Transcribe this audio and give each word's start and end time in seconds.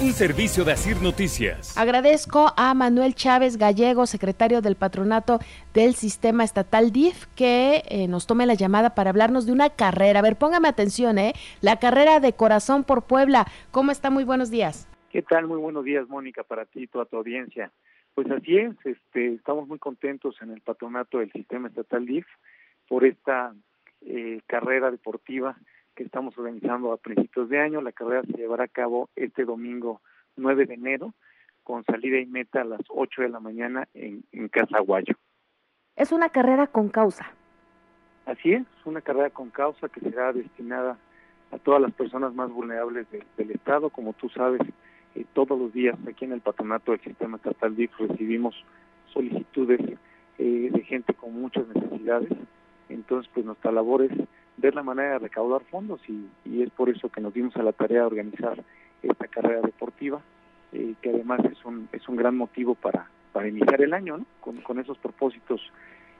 Un 0.00 0.12
servicio 0.12 0.64
de 0.64 0.70
Asir 0.70 1.02
Noticias. 1.02 1.76
Agradezco 1.76 2.52
a 2.56 2.72
Manuel 2.72 3.16
Chávez 3.16 3.56
Gallego, 3.56 4.06
secretario 4.06 4.60
del 4.62 4.76
patronato 4.76 5.40
del 5.74 5.94
sistema 5.94 6.44
estatal 6.44 6.92
DIF, 6.92 7.26
que 7.34 7.82
eh, 7.88 8.06
nos 8.06 8.28
tome 8.28 8.46
la 8.46 8.54
llamada 8.54 8.94
para 8.94 9.10
hablarnos 9.10 9.44
de 9.44 9.50
una 9.50 9.70
carrera. 9.70 10.20
A 10.20 10.22
ver, 10.22 10.36
póngame 10.36 10.68
atención, 10.68 11.18
¿eh? 11.18 11.32
La 11.62 11.80
carrera 11.80 12.20
de 12.20 12.32
Corazón 12.32 12.84
por 12.84 13.08
Puebla. 13.08 13.46
¿Cómo 13.72 13.90
está? 13.90 14.08
Muy 14.08 14.22
buenos 14.22 14.52
días. 14.52 14.88
¿Qué 15.10 15.22
tal? 15.22 15.48
Muy 15.48 15.58
buenos 15.58 15.84
días, 15.84 16.08
Mónica, 16.08 16.44
para 16.44 16.64
ti 16.64 16.84
y 16.84 16.86
toda 16.86 17.04
tu 17.04 17.16
audiencia. 17.16 17.72
Pues 18.14 18.30
así 18.30 18.56
es, 18.56 18.76
este, 18.84 19.34
estamos 19.34 19.66
muy 19.66 19.80
contentos 19.80 20.36
en 20.40 20.52
el 20.52 20.60
patronato 20.60 21.18
del 21.18 21.32
sistema 21.32 21.66
estatal 21.66 22.06
DIF 22.06 22.26
por 22.86 23.04
esta 23.04 23.52
eh, 24.02 24.42
carrera 24.46 24.92
deportiva 24.92 25.56
que 25.98 26.04
estamos 26.04 26.38
organizando 26.38 26.92
a 26.92 26.96
principios 26.96 27.48
de 27.48 27.58
año. 27.58 27.80
La 27.80 27.90
carrera 27.90 28.22
se 28.22 28.36
llevará 28.36 28.64
a 28.64 28.68
cabo 28.68 29.10
este 29.16 29.44
domingo 29.44 30.00
9 30.36 30.66
de 30.66 30.74
enero 30.74 31.12
con 31.64 31.84
salida 31.84 32.20
y 32.20 32.26
meta 32.26 32.60
a 32.60 32.64
las 32.64 32.82
8 32.88 33.22
de 33.22 33.28
la 33.28 33.40
mañana 33.40 33.88
en, 33.94 34.22
en 34.30 34.48
Casaguayo. 34.48 35.16
Es 35.96 36.12
una 36.12 36.28
carrera 36.28 36.68
con 36.68 36.88
causa. 36.88 37.32
Así 38.26 38.52
es, 38.52 38.64
una 38.84 39.00
carrera 39.00 39.30
con 39.30 39.50
causa 39.50 39.88
que 39.88 39.98
será 39.98 40.32
destinada 40.32 40.96
a 41.50 41.58
todas 41.58 41.82
las 41.82 41.92
personas 41.92 42.32
más 42.32 42.48
vulnerables 42.48 43.10
de, 43.10 43.24
del 43.36 43.50
Estado. 43.50 43.90
Como 43.90 44.12
tú 44.12 44.28
sabes, 44.28 44.62
eh, 45.16 45.24
todos 45.32 45.58
los 45.58 45.72
días 45.72 45.98
aquí 46.08 46.26
en 46.26 46.32
el 46.32 46.42
patronato 46.42 46.92
del 46.92 47.00
sistema 47.00 47.38
estatal 47.38 47.74
DIF 47.74 47.90
recibimos 47.98 48.54
solicitudes 49.12 49.80
eh, 50.38 50.70
de 50.72 50.80
gente 50.84 51.12
con 51.14 51.34
muchas 51.34 51.66
necesidades 51.66 52.30
entonces, 52.88 53.30
pues 53.32 53.44
nuestra 53.44 53.72
labor 53.72 54.02
es 54.02 54.12
ver 54.58 54.74
la 54.74 54.82
manera 54.82 55.12
de 55.12 55.18
recaudar 55.20 55.62
fondos 55.70 56.00
y, 56.08 56.62
es 56.62 56.70
por 56.70 56.90
eso 56.90 57.08
que 57.08 57.20
nos 57.20 57.32
dimos 57.32 57.56
a 57.56 57.62
la 57.62 57.72
tarea 57.72 58.00
de 58.00 58.06
organizar 58.06 58.62
esta 59.02 59.26
carrera 59.28 59.60
deportiva, 59.60 60.20
eh, 60.72 60.94
que 61.00 61.10
además 61.10 61.40
es 61.50 61.64
un, 61.64 61.88
es 61.92 62.08
un 62.08 62.16
gran 62.16 62.36
motivo 62.36 62.74
para, 62.74 63.08
para 63.32 63.48
iniciar 63.48 63.80
el 63.80 63.94
año. 63.94 64.20
Con, 64.40 64.56
con 64.58 64.78
esos 64.78 64.98
propósitos 64.98 65.60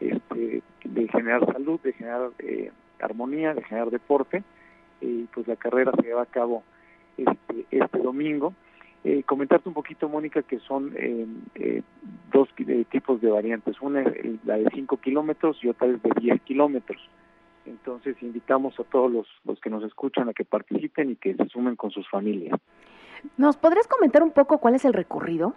este, 0.00 0.62
de 0.84 1.08
generar 1.08 1.44
salud, 1.52 1.80
de 1.80 1.92
generar 1.92 2.30
eh, 2.38 2.70
armonía, 3.00 3.54
de 3.54 3.64
generar 3.64 3.90
deporte. 3.90 4.42
y 5.00 5.24
pues 5.24 5.46
la 5.46 5.56
carrera 5.56 5.92
se 5.96 6.02
lleva 6.02 6.22
a 6.22 6.26
cabo 6.26 6.62
este, 7.16 7.66
este 7.70 7.98
domingo. 7.98 8.54
Eh, 9.04 9.22
comentarte 9.24 9.68
un 9.68 9.74
poquito, 9.74 10.08
Mónica, 10.08 10.42
que 10.42 10.58
son 10.60 10.92
eh, 10.96 11.26
eh, 11.54 11.82
dos 12.32 12.48
eh, 12.58 12.84
tipos 12.90 13.20
de 13.20 13.30
variantes. 13.30 13.80
Una 13.80 14.02
es 14.02 14.44
la 14.44 14.56
de 14.56 14.68
5 14.74 14.96
kilómetros 14.98 15.62
y 15.62 15.68
otra 15.68 15.86
es 15.86 16.02
de 16.02 16.10
10 16.20 16.42
kilómetros. 16.42 17.00
Entonces, 17.68 18.16
invitamos 18.22 18.78
a 18.80 18.84
todos 18.84 19.12
los, 19.12 19.26
los 19.44 19.60
que 19.60 19.70
nos 19.70 19.84
escuchan 19.84 20.28
a 20.28 20.32
que 20.32 20.44
participen 20.44 21.10
y 21.10 21.16
que 21.16 21.34
se 21.34 21.48
sumen 21.48 21.76
con 21.76 21.90
sus 21.90 22.08
familias. 22.08 22.58
¿Nos 23.36 23.56
podrías 23.56 23.86
comentar 23.86 24.22
un 24.22 24.30
poco 24.30 24.58
cuál 24.58 24.74
es 24.74 24.84
el 24.84 24.92
recorrido? 24.92 25.54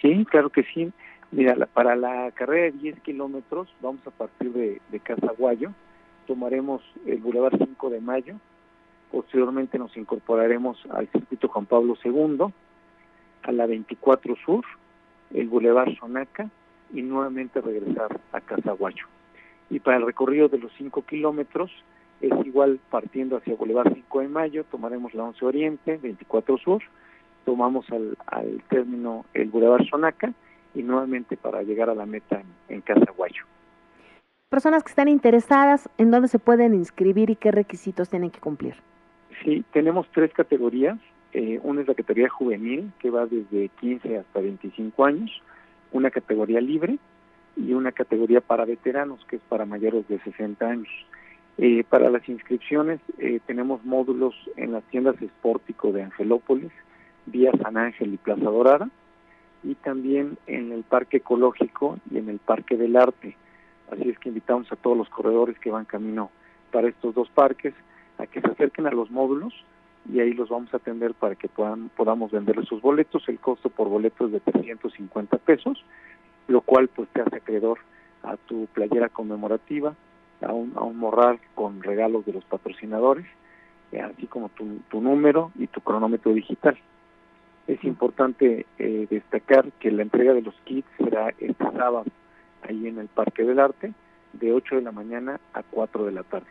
Sí, 0.00 0.24
claro 0.28 0.50
que 0.50 0.64
sí. 0.64 0.92
Mira, 1.30 1.54
la, 1.54 1.66
para 1.66 1.96
la 1.96 2.30
carrera 2.32 2.64
de 2.64 2.72
10 2.72 3.00
kilómetros 3.00 3.68
vamos 3.80 4.06
a 4.06 4.10
partir 4.10 4.52
de, 4.52 4.80
de 4.90 5.00
Casaguayo, 5.00 5.72
tomaremos 6.26 6.82
el 7.06 7.18
Boulevard 7.18 7.58
5 7.58 7.90
de 7.90 8.00
Mayo, 8.00 8.36
posteriormente 9.10 9.78
nos 9.78 9.96
incorporaremos 9.96 10.78
al 10.90 11.08
circuito 11.08 11.48
Juan 11.48 11.66
Pablo 11.66 11.96
II, 12.04 12.52
a 13.42 13.52
la 13.52 13.66
24 13.66 14.36
Sur, 14.44 14.64
el 15.32 15.48
Boulevard 15.48 15.96
Sonaca 15.98 16.48
y 16.92 17.02
nuevamente 17.02 17.60
regresar 17.60 18.20
a 18.32 18.40
Casaguayo. 18.40 19.06
Y 19.70 19.80
para 19.80 19.96
el 19.96 20.06
recorrido 20.06 20.48
de 20.48 20.58
los 20.58 20.72
5 20.78 21.02
kilómetros 21.02 21.70
es 22.20 22.32
igual 22.46 22.80
partiendo 22.90 23.36
hacia 23.36 23.54
Boulevard 23.54 23.92
5 23.92 24.20
de 24.20 24.28
Mayo, 24.28 24.64
tomaremos 24.70 25.14
la 25.14 25.24
11 25.24 25.44
Oriente, 25.44 25.98
24 26.02 26.58
Sur, 26.58 26.82
tomamos 27.44 27.90
al, 27.90 28.16
al 28.26 28.62
término 28.68 29.24
el 29.34 29.48
Boulevard 29.50 29.84
Sonaca 29.86 30.32
y 30.74 30.82
nuevamente 30.82 31.36
para 31.36 31.62
llegar 31.62 31.90
a 31.90 31.94
la 31.94 32.06
meta 32.06 32.40
en, 32.40 32.76
en 32.76 32.80
Casaguayo. 32.80 33.44
Personas 34.48 34.84
que 34.84 34.90
están 34.90 35.08
interesadas, 35.08 35.88
¿en 35.98 36.10
dónde 36.10 36.28
se 36.28 36.38
pueden 36.38 36.74
inscribir 36.74 37.30
y 37.30 37.36
qué 37.36 37.50
requisitos 37.50 38.08
tienen 38.08 38.30
que 38.30 38.40
cumplir? 38.40 38.74
Sí, 39.42 39.64
tenemos 39.72 40.06
tres 40.12 40.32
categorías. 40.32 40.98
Eh, 41.32 41.58
una 41.64 41.80
es 41.80 41.88
la 41.88 41.94
categoría 41.94 42.28
juvenil, 42.28 42.92
que 43.00 43.10
va 43.10 43.26
desde 43.26 43.68
15 43.80 44.18
hasta 44.18 44.40
25 44.40 45.04
años, 45.04 45.42
una 45.90 46.10
categoría 46.10 46.60
libre 46.60 46.98
y 47.56 47.72
una 47.72 47.92
categoría 47.92 48.40
para 48.40 48.64
veteranos, 48.64 49.24
que 49.26 49.36
es 49.36 49.42
para 49.48 49.64
mayores 49.64 50.06
de 50.08 50.18
60 50.20 50.66
años. 50.66 50.88
Eh, 51.56 51.84
para 51.88 52.10
las 52.10 52.28
inscripciones 52.28 53.00
eh, 53.18 53.40
tenemos 53.46 53.84
módulos 53.84 54.34
en 54.56 54.72
las 54.72 54.82
tiendas 54.84 55.16
Sportico 55.16 55.92
de 55.92 56.02
Angelópolis, 56.02 56.72
vía 57.26 57.52
San 57.62 57.76
Ángel 57.76 58.14
y 58.14 58.16
Plaza 58.16 58.44
Dorada, 58.44 58.90
y 59.62 59.76
también 59.76 60.36
en 60.46 60.72
el 60.72 60.82
Parque 60.82 61.18
Ecológico 61.18 61.98
y 62.10 62.18
en 62.18 62.28
el 62.28 62.38
Parque 62.38 62.76
del 62.76 62.96
Arte. 62.96 63.36
Así 63.90 64.08
es 64.08 64.18
que 64.18 64.30
invitamos 64.30 64.70
a 64.72 64.76
todos 64.76 64.96
los 64.96 65.08
corredores 65.08 65.58
que 65.58 65.70
van 65.70 65.84
camino 65.84 66.30
para 66.72 66.88
estos 66.88 67.14
dos 67.14 67.28
parques 67.30 67.74
a 68.18 68.26
que 68.26 68.40
se 68.40 68.48
acerquen 68.48 68.86
a 68.86 68.90
los 68.90 69.10
módulos 69.10 69.54
y 70.12 70.20
ahí 70.20 70.32
los 70.32 70.48
vamos 70.48 70.72
a 70.74 70.76
atender 70.76 71.14
para 71.14 71.34
que 71.34 71.48
puedan 71.48 71.88
podamos 71.90 72.30
venderles 72.30 72.68
sus 72.68 72.82
boletos. 72.82 73.28
El 73.28 73.38
costo 73.38 73.70
por 73.70 73.88
boleto 73.88 74.26
es 74.26 74.32
de 74.32 74.40
350 74.40 75.38
pesos, 75.38 75.82
lo 76.48 76.60
cual 76.60 76.88
pues 76.88 77.08
te 77.10 77.20
hace 77.20 77.36
acreedor 77.36 77.78
a 78.22 78.36
tu 78.36 78.66
playera 78.66 79.08
conmemorativa, 79.08 79.94
a 80.42 80.52
un, 80.52 80.72
a 80.76 80.82
un 80.82 80.96
morral 80.96 81.38
con 81.54 81.82
regalos 81.82 82.24
de 82.26 82.32
los 82.32 82.44
patrocinadores, 82.44 83.26
eh, 83.92 84.00
así 84.00 84.26
como 84.26 84.48
tu, 84.50 84.80
tu 84.90 85.00
número 85.00 85.52
y 85.58 85.66
tu 85.66 85.80
cronómetro 85.80 86.32
digital. 86.32 86.76
Es 87.66 87.82
importante 87.84 88.66
eh, 88.78 89.06
destacar 89.08 89.70
que 89.80 89.90
la 89.90 90.02
entrega 90.02 90.34
de 90.34 90.42
los 90.42 90.54
kits 90.64 90.88
será 90.98 91.30
este 91.38 91.64
sábado 91.72 92.04
ahí 92.62 92.86
en 92.86 92.98
el 92.98 93.08
Parque 93.08 93.42
del 93.44 93.58
Arte 93.58 93.92
de 94.32 94.52
8 94.52 94.76
de 94.76 94.82
la 94.82 94.92
mañana 94.92 95.40
a 95.52 95.62
4 95.62 96.04
de 96.06 96.12
la 96.12 96.22
tarde. 96.24 96.46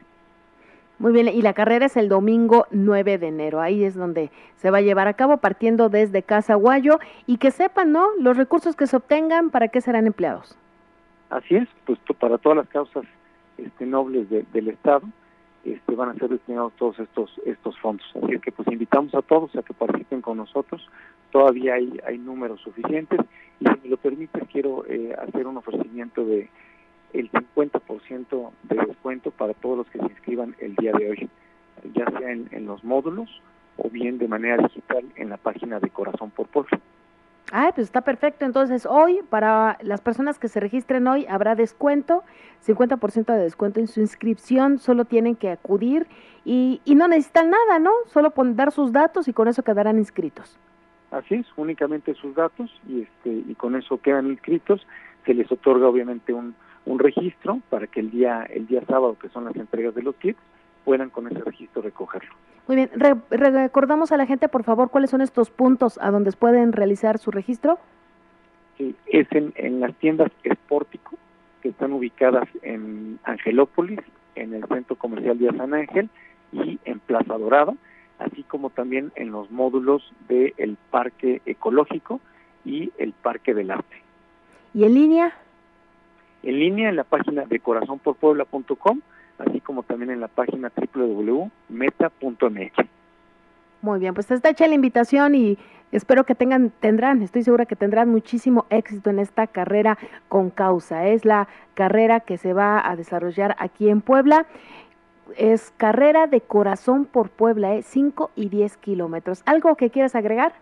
Muy 0.99 1.11
bien, 1.11 1.27
y 1.27 1.41
la 1.41 1.53
carrera 1.53 1.87
es 1.87 1.97
el 1.97 2.07
domingo 2.07 2.65
9 2.71 3.17
de 3.17 3.27
enero. 3.27 3.61
Ahí 3.61 3.83
es 3.83 3.95
donde 3.95 4.29
se 4.57 4.71
va 4.71 4.77
a 4.77 4.81
llevar 4.81 5.07
a 5.07 5.13
cabo 5.13 5.37
partiendo 5.37 5.89
desde 5.89 6.23
Casaguayo 6.23 6.99
y 7.25 7.37
que 7.37 7.51
sepan, 7.51 7.91
¿no? 7.91 8.07
Los 8.19 8.37
recursos 8.37 8.75
que 8.75 8.87
se 8.87 8.95
obtengan, 8.95 9.49
¿para 9.49 9.67
qué 9.67 9.81
serán 9.81 10.07
empleados? 10.07 10.57
Así 11.29 11.55
es, 11.55 11.67
pues 11.85 11.99
para 12.19 12.37
todas 12.37 12.57
las 12.57 12.67
causas 12.67 13.05
este, 13.57 13.85
nobles 13.85 14.29
de, 14.29 14.45
del 14.53 14.69
Estado 14.69 15.01
este, 15.63 15.95
van 15.95 16.09
a 16.09 16.13
ser 16.15 16.29
destinados 16.29 16.73
todos 16.73 16.99
estos 16.99 17.31
estos 17.45 17.77
fondos. 17.79 18.05
Así 18.21 18.39
que 18.39 18.51
pues 18.51 18.67
invitamos 18.67 19.15
a 19.15 19.21
todos 19.21 19.55
a 19.55 19.63
que 19.63 19.73
participen 19.73 20.21
con 20.21 20.37
nosotros. 20.37 20.87
Todavía 21.31 21.75
hay, 21.75 21.99
hay 22.05 22.17
números 22.17 22.61
suficientes 22.61 23.19
y 23.59 23.65
si 23.65 23.79
me 23.83 23.89
lo 23.89 23.97
permites 23.97 24.43
quiero 24.51 24.85
eh, 24.87 25.15
hacer 25.17 25.47
un 25.47 25.57
ofrecimiento 25.57 26.25
de 26.25 26.49
el 27.13 27.31
50% 27.31 28.51
de 28.63 28.75
descuento 28.75 29.31
para 29.31 29.53
todos 29.53 29.77
los 29.79 29.87
que 29.87 29.99
se 29.99 30.05
inscriban 30.05 30.55
el 30.59 30.75
día 30.75 30.91
de 30.93 31.09
hoy, 31.09 31.29
ya 31.93 32.05
sea 32.17 32.31
en, 32.31 32.49
en 32.51 32.65
los 32.65 32.83
módulos 32.83 33.29
o 33.77 33.89
bien 33.89 34.17
de 34.17 34.27
manera 34.27 34.57
digital 34.57 35.05
en 35.15 35.29
la 35.29 35.37
página 35.37 35.79
de 35.79 35.89
Corazón 35.89 36.31
por 36.31 36.47
Puebla. 36.47 36.79
Ah, 37.51 37.71
pues 37.75 37.85
está 37.85 38.01
perfecto. 38.01 38.45
Entonces, 38.45 38.87
hoy, 38.87 39.19
para 39.29 39.77
las 39.81 40.01
personas 40.01 40.39
que 40.39 40.47
se 40.47 40.59
registren 40.59 41.07
hoy, 41.07 41.27
habrá 41.29 41.53
descuento, 41.53 42.23
50% 42.65 43.25
de 43.25 43.43
descuento 43.43 43.79
en 43.79 43.87
su 43.87 43.99
inscripción. 43.99 44.79
Solo 44.79 45.05
tienen 45.05 45.35
que 45.35 45.51
acudir 45.51 46.07
y, 46.45 46.81
y 46.83 46.95
no 46.95 47.07
necesitan 47.07 47.51
nada, 47.51 47.77
¿no? 47.77 47.91
Solo 48.07 48.31
poner, 48.31 48.55
dar 48.55 48.71
sus 48.71 48.91
datos 48.91 49.27
y 49.27 49.33
con 49.33 49.47
eso 49.47 49.61
quedarán 49.61 49.99
inscritos. 49.99 50.57
Así 51.11 51.35
es, 51.35 51.47
únicamente 51.55 52.15
sus 52.15 52.33
datos 52.33 52.71
y, 52.87 53.01
este, 53.01 53.29
y 53.29 53.53
con 53.53 53.75
eso 53.75 54.01
quedan 54.01 54.27
inscritos. 54.27 54.87
Se 55.25 55.35
les 55.35 55.51
otorga, 55.51 55.87
obviamente, 55.87 56.33
un, 56.33 56.55
un 56.85 56.99
registro 56.99 57.59
para 57.69 57.87
que 57.87 57.99
el 57.99 58.11
día 58.11 58.43
el 58.43 58.67
día 58.67 58.81
sábado, 58.87 59.17
que 59.19 59.29
son 59.29 59.45
las 59.45 59.55
entregas 59.55 59.95
de 59.95 60.03
los 60.03 60.15
kits, 60.15 60.39
puedan 60.83 61.09
con 61.09 61.27
ese 61.27 61.39
registro 61.39 61.81
recogerlo. 61.81 62.33
Muy 62.67 62.75
bien, 62.75 62.89
Re 62.95 63.15
recordamos 63.29 64.11
a 64.11 64.17
la 64.17 64.25
gente, 64.25 64.47
por 64.47 64.63
favor, 64.63 64.89
cuáles 64.89 65.09
son 65.09 65.21
estos 65.21 65.49
puntos 65.49 65.97
a 66.01 66.11
donde 66.11 66.31
pueden 66.31 66.71
realizar 66.71 67.17
su 67.17 67.31
registro. 67.31 67.77
Sí, 68.77 68.95
es 69.07 69.27
en, 69.31 69.53
en 69.55 69.79
las 69.79 69.93
tiendas 69.95 70.31
Sportico 70.51 71.17
que 71.61 71.69
están 71.69 71.93
ubicadas 71.93 72.47
en 72.61 73.19
Angelópolis, 73.23 73.99
en 74.35 74.53
el 74.53 74.65
Centro 74.67 74.97
Comercial 74.97 75.37
de 75.39 75.55
San 75.55 75.73
Ángel 75.73 76.09
y 76.51 76.79
en 76.83 76.99
Plaza 76.99 77.37
Dorada, 77.37 77.73
así 78.19 78.43
como 78.43 78.69
también 78.69 79.11
en 79.15 79.31
los 79.31 79.49
módulos 79.51 80.03
del 80.27 80.77
Parque 80.91 81.41
Ecológico 81.45 82.19
y 82.65 82.91
el 82.97 83.13
Parque 83.13 83.53
del 83.53 83.71
Arte. 83.71 83.95
¿Y 84.73 84.83
en 84.83 84.93
línea? 84.93 85.33
En 86.43 86.59
línea 86.59 86.89
en 86.89 86.95
la 86.97 87.03
página 87.03 87.45
de 87.45 87.59
corazonporpuebla.com, 87.59 89.01
así 89.39 89.61
como 89.61 89.83
también 89.83 90.11
en 90.11 90.19
la 90.19 90.27
página 90.27 90.71
www.meta.mx. 90.93 91.53
Muy 93.81 93.99
bien, 93.99 94.13
pues 94.13 94.31
está 94.31 94.49
hecha 94.49 94.67
la 94.67 94.75
invitación 94.75 95.35
y 95.35 95.57
espero 95.91 96.25
que 96.25 96.35
tengan, 96.35 96.71
tendrán, 96.79 97.21
estoy 97.21 97.43
segura 97.43 97.65
que 97.65 97.75
tendrán 97.75 98.09
muchísimo 98.09 98.65
éxito 98.69 99.09
en 99.09 99.19
esta 99.19 99.47
carrera 99.47 99.97
con 100.29 100.49
causa. 100.49 101.07
Es 101.07 101.25
la 101.25 101.47
carrera 101.73 102.21
que 102.21 102.37
se 102.37 102.53
va 102.53 102.81
a 102.89 102.95
desarrollar 102.95 103.55
aquí 103.59 103.89
en 103.89 103.99
Puebla. 104.01 104.45
Es 105.37 105.73
carrera 105.77 106.27
de 106.27 106.41
corazón 106.41 107.05
por 107.05 107.29
Puebla, 107.29 107.75
¿eh? 107.75 107.81
5 107.83 108.31
y 108.35 108.49
10 108.49 108.77
kilómetros. 108.77 109.43
¿Algo 109.45 109.75
que 109.75 109.89
quieras 109.89 110.15
agregar? 110.15 110.53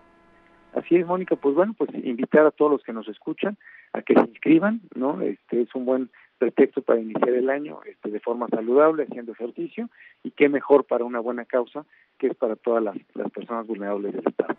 Así 0.73 0.95
es, 0.95 1.05
Mónica, 1.05 1.35
pues 1.35 1.55
bueno, 1.55 1.73
pues 1.77 1.89
invitar 1.93 2.45
a 2.45 2.51
todos 2.51 2.71
los 2.71 2.83
que 2.83 2.93
nos 2.93 3.07
escuchan 3.07 3.57
a 3.93 4.01
que 4.01 4.13
se 4.13 4.21
inscriban, 4.21 4.81
¿no? 4.95 5.21
Este 5.21 5.61
es 5.61 5.75
un 5.75 5.85
buen 5.85 6.09
pretexto 6.37 6.81
para 6.81 6.99
iniciar 6.99 7.29
el 7.29 7.49
año 7.49 7.79
este, 7.85 8.09
de 8.09 8.19
forma 8.19 8.47
saludable, 8.47 9.03
haciendo 9.03 9.33
ejercicio, 9.33 9.89
y 10.23 10.31
qué 10.31 10.49
mejor 10.49 10.85
para 10.85 11.03
una 11.03 11.19
buena 11.19 11.45
causa 11.45 11.85
que 12.17 12.27
es 12.27 12.35
para 12.35 12.55
todas 12.55 12.83
las, 12.83 12.95
las 13.13 13.31
personas 13.31 13.67
vulnerables 13.67 14.13
del 14.13 14.27
Estado. 14.27 14.55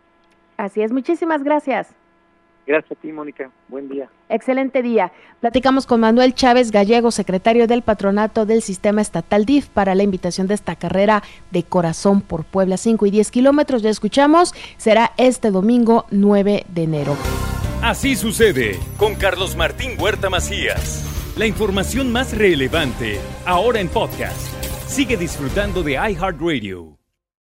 Así 0.58 0.82
es, 0.82 0.92
muchísimas 0.92 1.42
gracias. 1.42 1.96
Gracias 2.66 2.92
a 2.92 3.00
ti, 3.00 3.12
Mónica. 3.12 3.50
Buen 3.68 3.88
día. 3.88 4.08
Excelente 4.28 4.82
día. 4.82 5.12
Platicamos 5.40 5.86
con 5.86 6.00
Manuel 6.00 6.34
Chávez 6.34 6.70
Gallego, 6.70 7.10
secretario 7.10 7.66
del 7.66 7.82
Patronato 7.82 8.46
del 8.46 8.62
Sistema 8.62 9.00
Estatal 9.00 9.44
DIF, 9.44 9.68
para 9.68 9.94
la 9.94 10.04
invitación 10.04 10.46
de 10.46 10.54
esta 10.54 10.76
carrera 10.76 11.22
de 11.50 11.64
Corazón 11.64 12.20
por 12.20 12.44
Puebla, 12.44 12.76
5 12.76 13.06
y 13.06 13.10
10 13.10 13.30
kilómetros. 13.30 13.82
Ya 13.82 13.90
escuchamos, 13.90 14.54
será 14.76 15.12
este 15.16 15.50
domingo 15.50 16.06
9 16.10 16.64
de 16.68 16.82
enero. 16.82 17.16
Así 17.82 18.14
sucede 18.14 18.78
con 18.96 19.16
Carlos 19.16 19.56
Martín 19.56 20.00
Huerta 20.00 20.30
Macías. 20.30 21.08
La 21.36 21.46
información 21.46 22.12
más 22.12 22.36
relevante, 22.36 23.18
ahora 23.44 23.80
en 23.80 23.88
podcast. 23.88 24.38
Sigue 24.86 25.16
disfrutando 25.16 25.82
de 25.82 25.92
iHeartRadio. 25.94 27.01